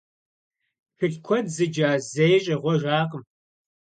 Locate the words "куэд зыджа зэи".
1.25-2.37